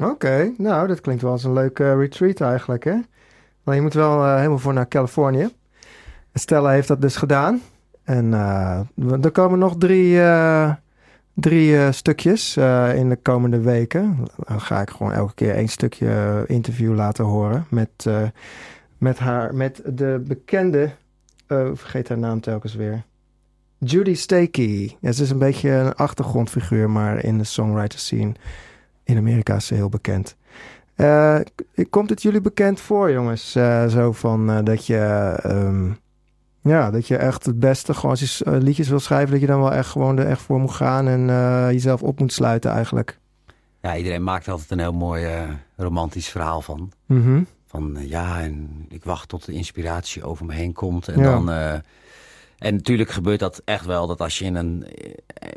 [0.00, 2.96] Oké, nou, dat klinkt wel als een leuke retreat eigenlijk, hè?
[3.62, 5.48] Maar je moet wel eh, helemaal voor naar Californië.
[6.34, 7.60] Stella heeft dat dus gedaan.
[8.04, 8.80] En eh,
[9.22, 10.72] er komen nog drie, eh,
[11.34, 14.16] drie eh, stukjes eh, in de komende weken.
[14.36, 18.22] Dan ga ik gewoon elke keer één stukje eh, interview laten horen met, eh,
[18.98, 20.90] met haar, met de bekende,
[21.46, 23.02] eh, vergeet haar naam telkens weer.
[23.78, 24.96] Judy Stakey.
[25.00, 28.32] Ja, ze is een beetje een achtergrondfiguur, maar in de songwriter scene
[29.04, 30.36] in Amerika is ze heel bekend.
[30.94, 31.38] Eh,
[31.90, 33.54] komt het jullie bekend voor, jongens?
[33.54, 34.98] Eh, zo van eh, dat je.
[35.42, 35.90] ehm,
[36.62, 39.60] ja, dat je echt het beste, gewoon als je liedjes wil schrijven, dat je dan
[39.60, 41.26] wel echt gewoon er echt voor moet gaan en
[41.72, 43.18] jezelf op moet sluiten eigenlijk.
[43.80, 45.26] Ja, iedereen maakt altijd een heel mooi
[45.76, 46.92] romantisch verhaal van.
[47.06, 47.42] Mhm.
[47.66, 51.08] Van ja, en ik wacht tot de inspiratie over me heen komt.
[51.08, 51.30] En Ja.
[51.30, 51.44] dan.
[52.62, 55.48] En natuurlijk gebeurt dat echt wel dat als je in een, eh, eh,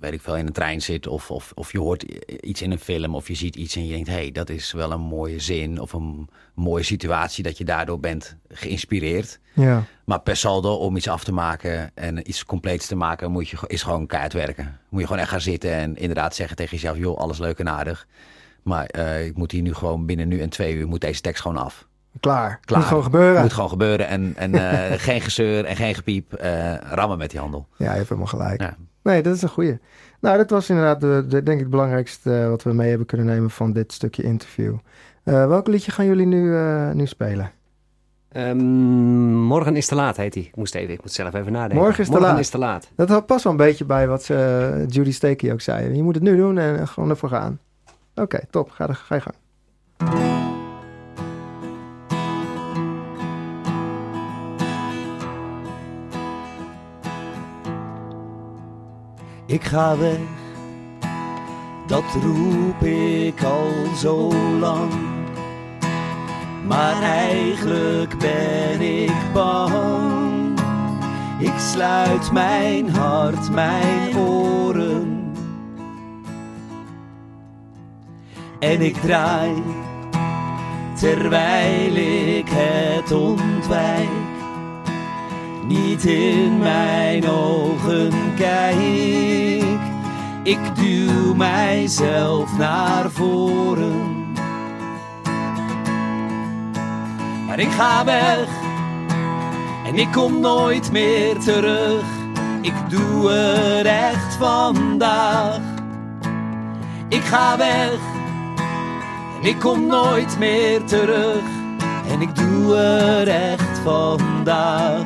[0.00, 2.02] weet ik veel, in een trein zit of, of, of je hoort
[2.40, 4.72] iets in een film of je ziet iets en je denkt, hé, hey, dat is
[4.72, 9.40] wel een mooie zin of een mooie situatie dat je daardoor bent geïnspireerd.
[9.54, 13.48] Ja, Maar per saldo, om iets af te maken en iets compleets te maken, moet
[13.48, 14.80] je, is gewoon keihard werken.
[14.88, 17.68] Moet je gewoon echt gaan zitten en inderdaad zeggen tegen jezelf, joh, alles leuk en
[17.68, 18.06] aardig.
[18.62, 21.42] Maar eh, ik moet hier nu gewoon binnen nu en twee uur moet deze tekst
[21.42, 21.86] gewoon af.
[22.20, 22.60] Klaar.
[22.64, 22.78] Klaar.
[22.78, 23.42] Moet gewoon gebeuren.
[23.42, 26.32] Moet gewoon gebeuren en, en eh, geen gezeur en geen gepiep.
[26.32, 27.66] eh, rammen met die handel.
[27.76, 28.60] Ja, je hebt helemaal gelijk.
[28.60, 28.76] Ja.
[29.02, 29.78] Nee, dat is een goeie.
[30.20, 33.06] Nou, dat was inderdaad de, de, denk ik het belangrijkste eh, wat we mee hebben
[33.06, 34.74] kunnen nemen van dit stukje interview.
[35.24, 37.50] Eh, welk liedje gaan jullie nu, eh, nu spelen?
[38.32, 38.58] Ehm,
[39.34, 40.42] morgen is te laat, heet hij.
[40.42, 41.76] Ik moest even, ik moet zelf even nadenken.
[41.78, 42.38] Morgen is te morgen laat.
[42.40, 42.90] is te laat.
[42.96, 45.94] Dat had- past wel een beetje bij wat eh, Judy Stakey ook zei.
[45.96, 47.58] Je moet het nu doen en gewoon ervoor gaan.
[48.14, 48.70] Oké, top.
[48.70, 50.31] Ga, er- ga je gang.
[59.52, 60.18] Ik ga weg,
[61.86, 64.92] dat roep ik al zo lang.
[66.66, 70.58] Maar eigenlijk ben ik bang.
[71.38, 75.32] Ik sluit mijn hart, mijn oren.
[78.58, 79.62] En ik draai,
[80.94, 81.94] terwijl
[82.36, 84.31] ik het ontwijk
[85.66, 89.80] niet in mijn ogen kijk.
[90.42, 94.32] Ik duw mijzelf naar voren.
[97.46, 98.48] Maar ik ga weg
[99.86, 102.04] en ik kom nooit meer terug.
[102.60, 105.60] Ik doe het echt vandaag.
[107.08, 107.98] Ik ga weg
[109.40, 111.42] en ik kom nooit meer terug.
[112.08, 115.02] En ik doe het echt vandaag,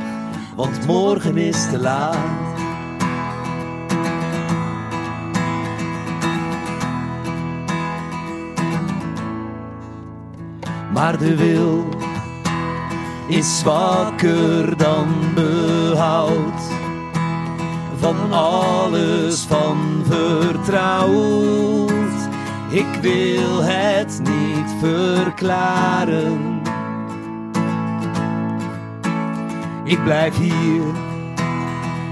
[0.57, 2.45] want morgen is te laat.
[10.93, 11.89] Maar de wil
[13.27, 16.61] is wakker dan behoud
[17.99, 21.91] van alles van vertrouwd.
[22.69, 26.56] Ik wil het niet verklaren.
[29.87, 30.83] Ik blijf hier,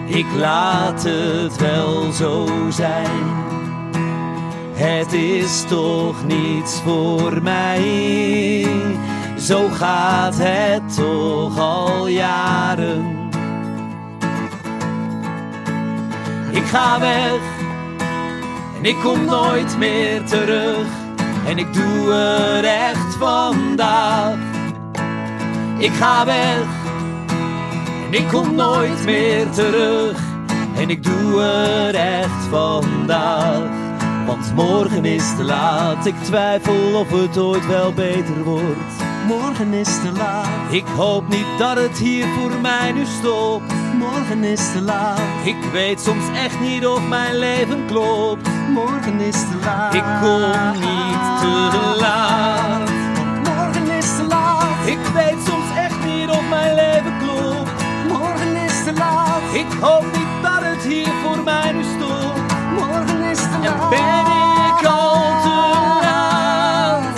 [0.07, 3.43] ik laat het wel zo zijn.
[4.73, 8.67] Het is toch niets voor mij.
[9.39, 13.29] Zo gaat het toch al jaren.
[16.51, 17.41] Ik ga weg
[18.77, 20.87] en ik kom nooit meer terug.
[21.47, 24.37] En ik doe het echt vandaag.
[25.79, 26.84] Ik ga weg
[28.15, 30.19] ik kom nooit meer terug.
[30.77, 33.83] En ik doe het echt vandaag.
[34.27, 36.07] Want morgen is te laat.
[36.07, 39.03] Ik twijfel of het ooit wel beter wordt.
[39.27, 40.73] Morgen is te laat.
[40.73, 43.73] Ik hoop niet dat het hier voor mij nu stopt.
[43.99, 45.21] Morgen is te laat.
[45.45, 48.49] Ik weet soms echt niet of mijn leven klopt.
[48.71, 49.95] Morgen is te laat.
[49.95, 52.84] Ik kom niet te laat.
[59.71, 62.53] Ik hoop niet dat het hier voor mij nu stopt.
[62.75, 63.91] Morgen is te laat.
[63.91, 64.27] Ben
[64.71, 67.15] ik al te laat?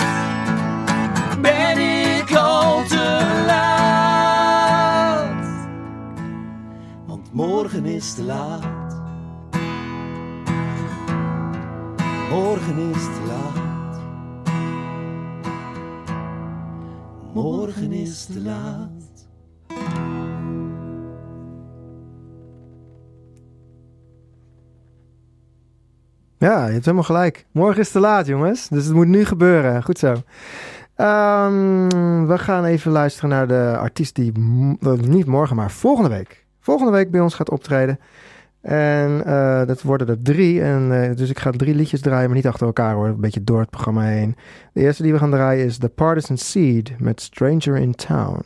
[1.41, 1.77] Ben
[2.19, 5.45] ik al te laat?
[7.05, 8.65] Want morgen is te laat.
[12.29, 13.65] Morgen is te laat.
[17.33, 18.96] Morgen is te laat.
[26.39, 27.45] Ja, je hebt helemaal gelijk.
[27.51, 28.67] Morgen is te laat, jongens.
[28.67, 29.83] Dus het moet nu gebeuren.
[29.83, 30.13] Goed zo.
[30.95, 34.31] Ehm, we gaan even luisteren naar de artiest die
[34.81, 36.45] eh, niet morgen, maar volgende week.
[36.59, 37.99] Volgende week bij ons gaat optreden.
[38.61, 40.61] En eh, dat worden er drie.
[40.61, 43.07] En, eh, dus ik ga drie liedjes draaien, maar niet achter elkaar hoor.
[43.07, 44.35] Een beetje door het programma heen.
[44.73, 48.43] De eerste die we gaan draaien is The Partisan Seed met Stranger in Town.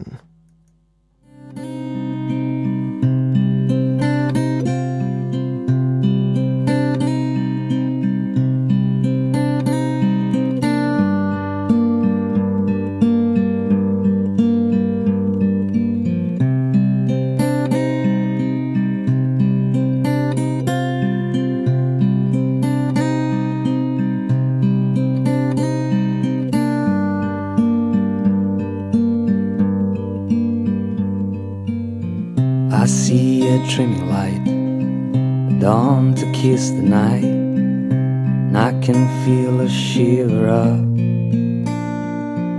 [33.70, 40.80] Dreaming light, dawn to kiss the night, and I can feel a shiver up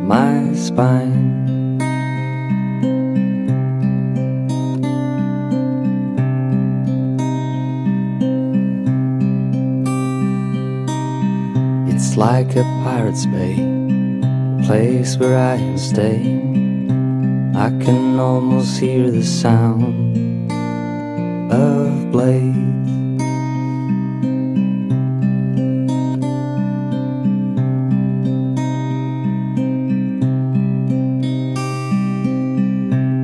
[0.06, 1.30] my spine.
[11.88, 17.56] It's like a pirate's bay, a place where I am staying.
[17.56, 20.12] I can almost hear the sound
[21.52, 22.56] of blades.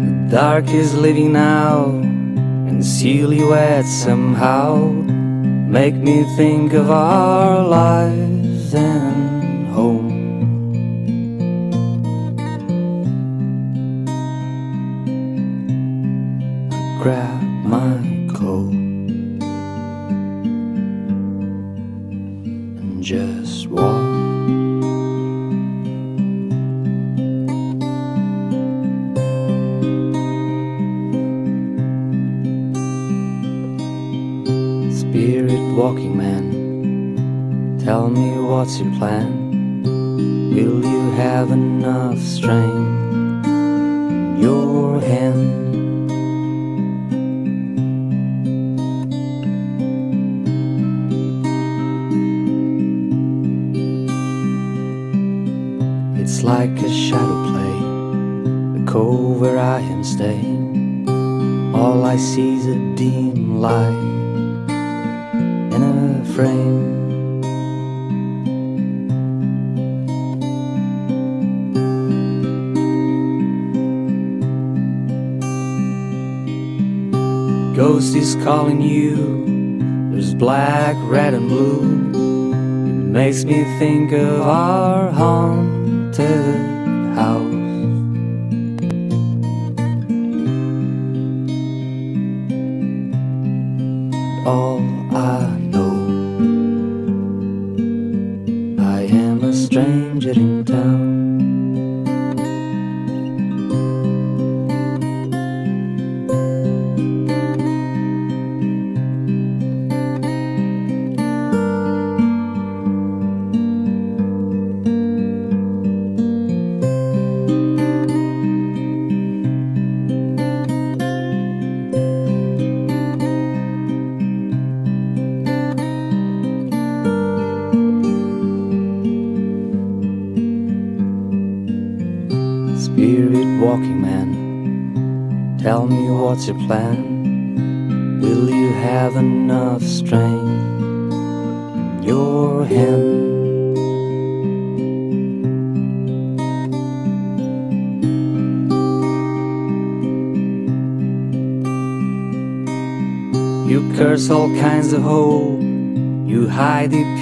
[0.04, 1.86] The dark is living now,
[2.68, 4.76] and silhouettes somehow
[5.78, 8.37] make me think of our lives
[94.48, 94.80] All
[95.14, 95.92] I know,
[98.78, 100.57] I am a stranger in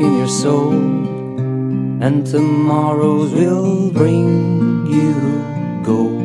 [0.01, 0.73] in your soul,
[2.03, 5.15] and tomorrows will bring you
[5.83, 6.23] gold.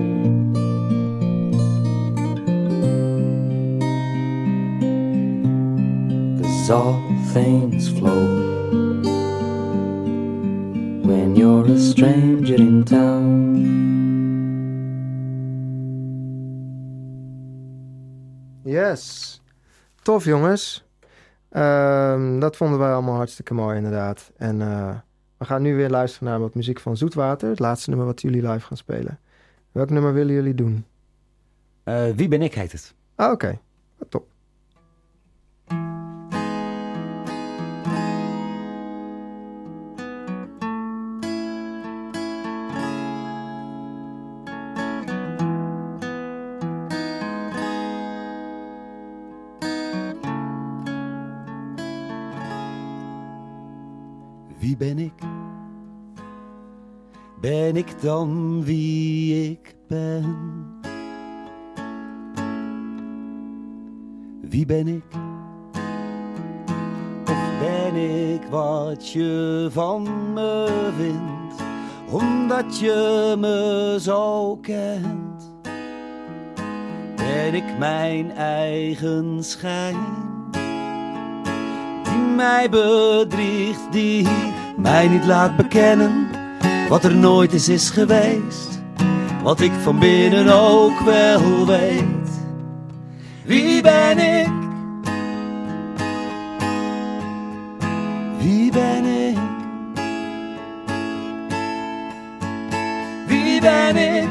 [6.42, 7.02] Cause all
[7.34, 8.26] things flow
[11.08, 13.32] when you're a stranger in town.
[18.66, 19.40] Yes.
[20.04, 20.82] Tof jongens.
[21.52, 24.32] Ehm, dat vonden wij allemaal hartstikke mooi inderdaad.
[24.38, 24.96] En eh,
[25.38, 27.50] we gaan nu weer luisteren naar wat muziek van Zoetwater.
[27.50, 29.20] Het laatste nummer wat jullie live gaan spelen.
[29.72, 30.86] Welk nummer willen jullie doen?
[31.84, 32.94] Eh, wie ben ik heet het.
[33.16, 33.60] Ah, oké.
[34.10, 34.31] Top.
[54.72, 55.14] Wie ben ik?
[57.42, 60.36] Ben ik dan wie ik ben?
[64.42, 65.04] Wie ben ik?
[67.26, 67.96] Of ben
[68.34, 71.64] ik wat je van me vindt,
[72.10, 75.54] omdat je me zo kent?
[77.16, 80.30] Ben ik mijn eigen schijn?
[82.04, 86.28] die mij bedriegt, die mij niet laat bekennen
[86.90, 88.82] wat er nooit eens is geweest,
[89.44, 92.12] wat ik van binnen ook wel weet.
[93.46, 94.50] Wie ben ik?
[98.38, 99.38] Wie ben ik?
[103.28, 104.30] Wie ben ik?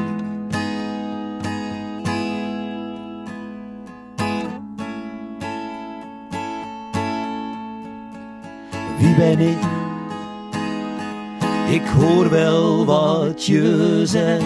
[8.97, 9.80] Wie ben ik?
[11.71, 14.43] Ik hoor wel wat je zegt.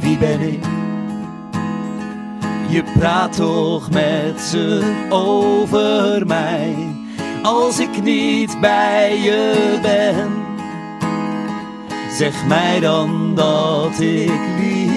[0.00, 0.64] Wie ben ik?
[2.68, 6.74] Je praat toch met ze over mij
[7.42, 10.32] als ik niet bij je ben.
[12.10, 14.92] Zeg mij dan dat ik lieg,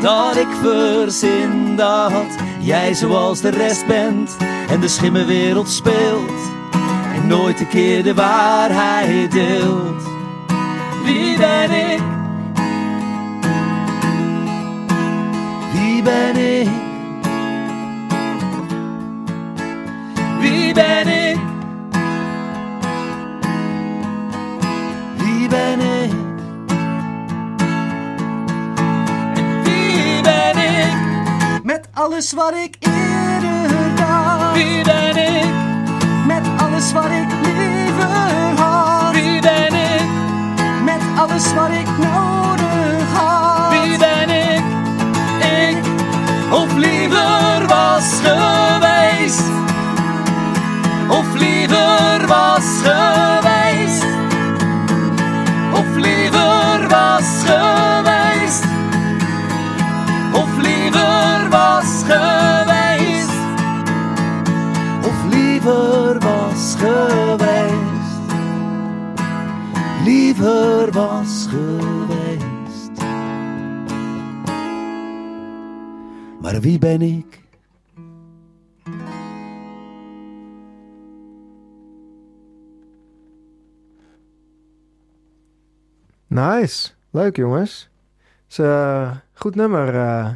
[0.00, 4.36] dat ik verzin dat jij zoals de rest bent
[4.68, 6.52] en de schimmenwereld speelt
[7.14, 10.02] en nooit een keer de waarheid deelt.
[11.04, 12.00] Wie ben ik?
[15.72, 16.68] Wie ben ik?
[20.40, 21.23] Wie ben ik?
[32.04, 34.52] Alles wat ik eerder dacht.
[34.52, 35.52] Wie ben ik?
[36.26, 39.14] Met alles wat ik liever had.
[39.14, 40.08] Wie ben ik?
[40.84, 43.70] Met alles wat ik nodig had.
[43.70, 44.62] Wie ben ik?
[45.40, 45.84] Ik
[46.50, 49.42] of liever was geweest.
[51.08, 53.43] Of liever was geweest.
[70.94, 73.02] Was geweest.
[76.40, 77.42] Maar wie ben ik?
[86.26, 86.90] Nice.
[87.10, 87.90] Leuk jongens.
[88.48, 89.94] Is, uh, goed nummer.
[89.94, 90.30] Uh,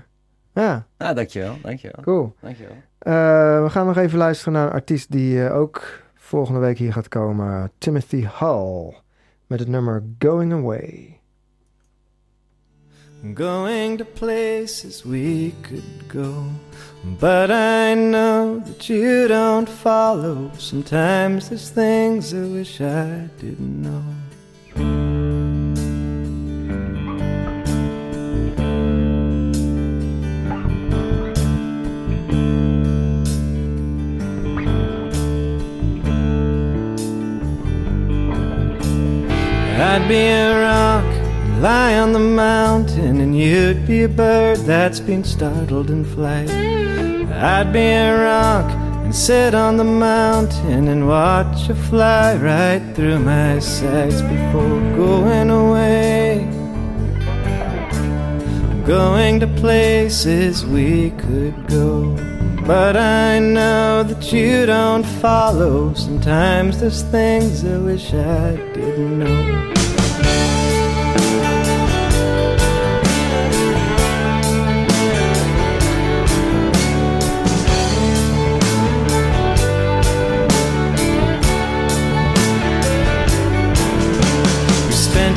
[0.52, 0.86] ja.
[0.96, 1.56] Ah, dankjewel.
[1.62, 2.02] Dankjewel.
[2.02, 2.34] Cool.
[2.40, 2.76] Dankjewel.
[2.76, 7.09] Uh, we gaan nog even luisteren naar een artiest die ook volgende week hier gaat
[7.09, 7.70] komen.
[7.78, 8.94] Timothy Hall.
[9.49, 9.68] Met het
[10.18, 11.20] Going Away.
[13.34, 16.44] Going to places we could go.
[17.18, 20.51] But I know that you don't follow.
[20.59, 24.28] Sometimes there's things I wish I didn't know.
[39.99, 45.01] I'd be a rock, and lie on the mountain, and you'd be a bird that's
[45.01, 46.49] been startled in flight.
[46.49, 48.70] I'd be a rock
[49.03, 55.51] and sit on the mountain and watch you fly right through my sights before going
[55.51, 56.46] away.
[58.86, 62.14] Going to places we could go.
[62.64, 65.92] But I know that you don't follow.
[65.94, 69.78] Sometimes there's things I wish I didn't know.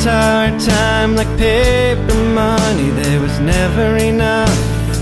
[0.03, 2.89] Our time like paper money.
[2.89, 4.49] There was never enough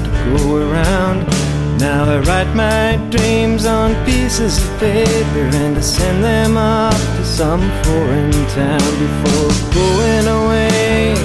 [0.04, 1.26] to go around.
[1.80, 7.24] Now I write my dreams on pieces of paper and I send them off to
[7.24, 11.16] some foreign town before going away.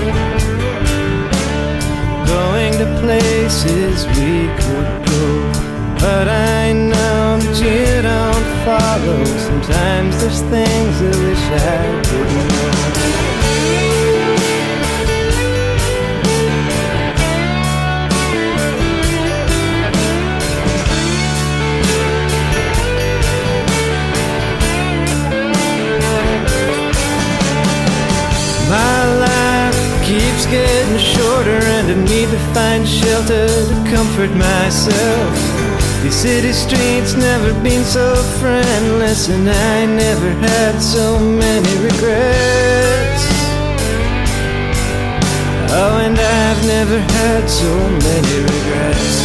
[2.29, 5.53] Going to places we could go.
[5.99, 9.25] But I know that you don't follow.
[9.25, 13.34] Sometimes there's things I wish I didn't know.
[31.15, 35.31] Shorter and I need to find shelter to comfort myself.
[36.03, 43.25] These city streets never been so friendless and I never had so many regrets.
[45.77, 47.73] Oh, and I've never had so
[48.07, 49.24] many regrets.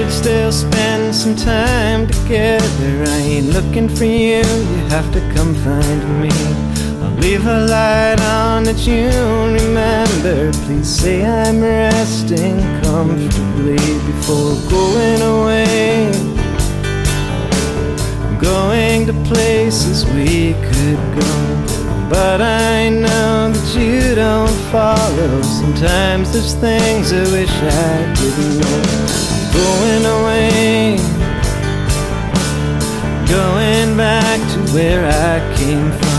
[0.00, 3.04] Should still spend some time together.
[3.06, 4.42] I ain't looking for you,
[4.72, 6.30] you have to come find me.
[7.02, 9.10] I'll leave a light on that you
[9.60, 10.52] remember.
[10.64, 13.76] Please say I'm resting comfortably
[14.08, 16.12] before going away.
[18.40, 21.30] Going to places we could go.
[22.08, 25.42] But I know that you don't follow.
[25.42, 29.29] Sometimes there's things I wish I didn't know.
[29.52, 30.96] Going away,
[33.28, 36.10] going back to where I came from.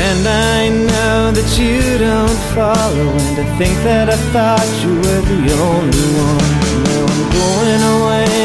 [0.00, 3.10] And I know that you don't follow.
[3.26, 6.50] And I think that I thought you were the only one.
[6.84, 8.39] Now I'm going away.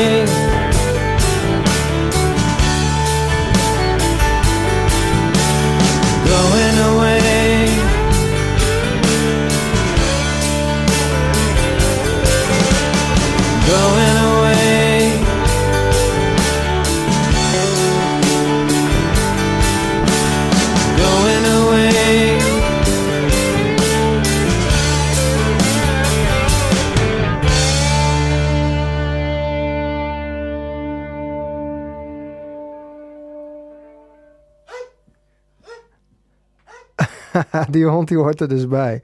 [37.69, 39.03] die hond die hoort er dus bij.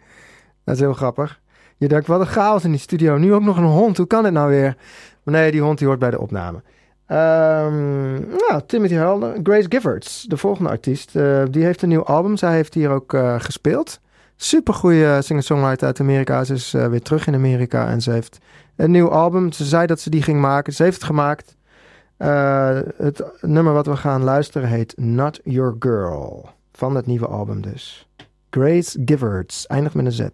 [0.64, 1.40] Dat is heel grappig.
[1.78, 3.18] Je denkt, wat een chaos in die studio.
[3.18, 3.98] Nu ook nog een hond.
[3.98, 4.78] Hoe kan dit nou weer?
[5.24, 6.62] Maar nee, die hond die hoort bij de opname.
[7.12, 9.40] Ehm, nou, Timothy Helder.
[9.44, 11.16] Grace Giffords, de volgende artiest.
[11.16, 12.38] eh, die heeft een nieuw album.
[12.38, 14.00] Zij heeft hier ook eh, gespeeld.
[14.36, 16.44] Super goede singer-songwriter uit Amerika.
[16.44, 18.38] Ze is eh, weer terug in Amerika en ze heeft
[18.76, 19.52] een nieuw album.
[19.52, 20.74] Ze zei dat ze die ging maken.
[20.74, 21.56] Ze heeft het gemaakt.
[22.98, 26.50] Het nummer wat we gaan luisteren heet Not Your Girl.
[26.72, 28.10] Van het nieuwe album dus.
[28.54, 30.28] Grace Giverts, eindigt met een Z.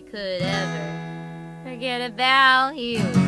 [0.00, 3.23] could ever forget about you.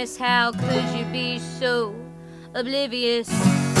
[0.00, 0.16] Obvious.
[0.16, 1.94] How could you be so
[2.54, 3.79] oblivious?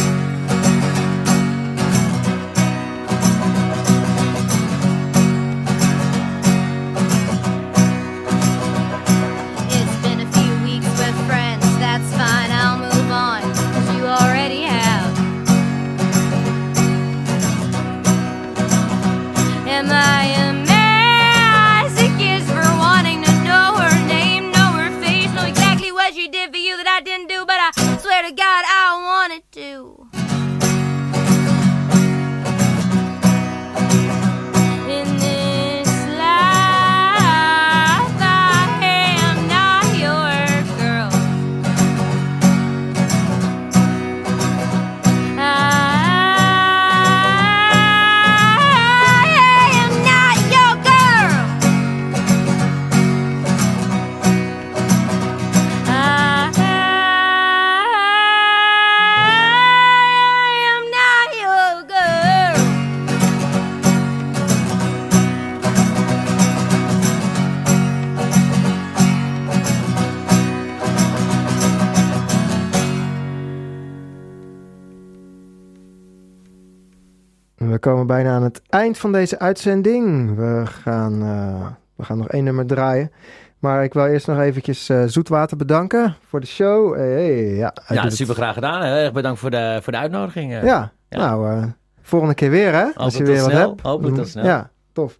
[77.80, 80.36] Komen bijna aan het eind van deze uitzending.
[80.36, 81.66] We gaan, uh,
[81.96, 83.12] we gaan nog één nummer draaien.
[83.58, 86.94] Maar ik wil eerst nog eventjes uh, Zoetwater bedanken voor de show.
[86.94, 88.82] Hey, hey, ja, ja super graag gedaan.
[88.82, 90.52] Heel erg bedankt voor de, voor de uitnodiging.
[90.52, 90.92] Ja, ja.
[91.08, 91.64] nou,
[92.02, 92.84] volgende keer weer hè.
[92.94, 93.80] als je weer wat hebt.
[93.80, 94.44] Hopelijk tot snel.
[94.44, 95.18] Ja, tof.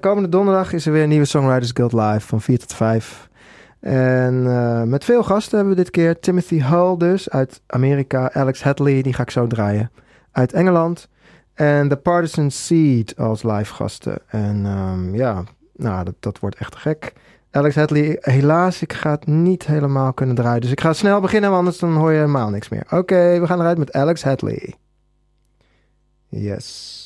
[0.00, 3.28] komende donderdag is er weer een nieuwe Songwriters Guild Live van 4 tot 5.
[3.80, 8.32] En met veel gasten hebben we dit keer Timothy Hull dus uit Amerika.
[8.32, 9.90] Alex Hadley, die ga ik zo draaien.
[10.32, 11.08] Uit Engeland.
[11.54, 14.18] En The Partisan Seed als live gasten.
[14.26, 15.44] En um, ja,
[15.76, 17.12] nou, dat, dat wordt echt gek.
[17.50, 20.60] Alex Hadley, helaas, ik ga het niet helemaal kunnen draaien.
[20.60, 22.84] Dus ik ga snel beginnen, want anders dan hoor je helemaal niks meer.
[22.90, 24.74] Oké, we gaan eruit met Alex Hadley.
[26.28, 27.03] Yes.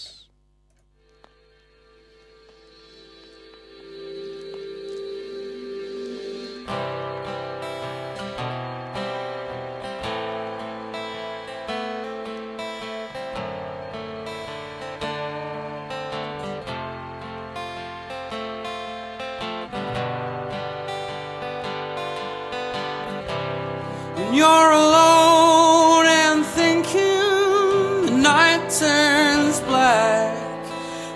[24.39, 30.65] You're alone and thinking the night turns black.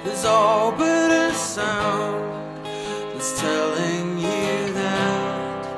[0.05, 2.67] There's all but a sound
[3.15, 5.77] that's telling you that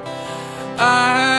[0.80, 1.33] I'm